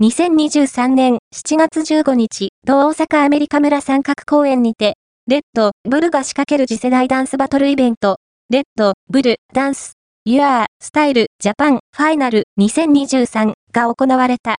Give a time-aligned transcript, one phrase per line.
[0.00, 4.94] 2023年7月15日、同大阪アメリカ村三角公園にて、
[5.26, 14.56] レッド、ブルが仕掛ける次世代ダンスバトルイベント、レッド、ブル、ダンス、ユアー、スタイル、ジャパン、ファイナル2023が行われた。